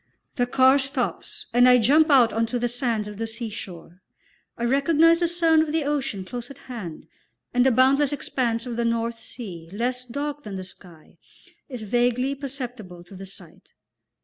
The 0.33 0.47
car 0.47 0.79
stops 0.79 1.45
and 1.53 1.69
I 1.69 1.77
jump 1.77 2.09
out 2.09 2.33
on 2.33 2.47
to 2.47 2.57
the 2.57 2.67
sands 2.67 3.07
of 3.07 3.19
the 3.19 3.27
seashore; 3.27 4.01
I 4.57 4.63
recognise 4.63 5.19
the 5.19 5.27
sound 5.27 5.61
of 5.61 5.71
the 5.71 5.83
ocean 5.83 6.25
close 6.25 6.49
at 6.49 6.57
hand, 6.57 7.05
and 7.53 7.63
the 7.63 7.69
boundless 7.69 8.11
expanse 8.11 8.65
of 8.65 8.77
the 8.77 8.83
North 8.83 9.19
Sea, 9.19 9.69
less 9.71 10.03
dark 10.03 10.41
than 10.41 10.55
the 10.55 10.63
sky, 10.63 11.19
is 11.69 11.83
vaguely 11.83 12.33
perceptible 12.33 13.03
to 13.03 13.15
the 13.15 13.27
sight. 13.27 13.73